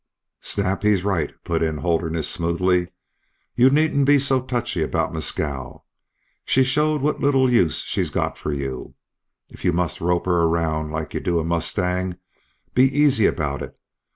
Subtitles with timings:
[0.41, 2.87] "Snap, he's right," put in Holderness, smoothly.
[3.53, 5.85] "You needn't be so touchy about Mescal.
[6.43, 8.95] She's showed what little use she's got for you.
[9.47, 12.17] If you must rope her around like you do a mustang,
[12.73, 13.77] be easy about it.